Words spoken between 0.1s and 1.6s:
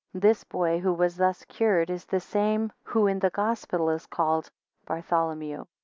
8 This boy, who was thus